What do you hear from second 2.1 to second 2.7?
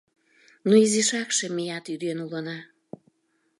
улына.